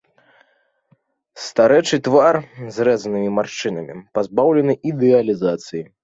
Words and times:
Старэчы 1.47 1.99
твар, 2.07 2.35
зрэзаны 2.77 3.21
маршчынамі, 3.37 3.95
пазбаўлены 4.19 4.73
ідэалізацыі. 4.93 5.83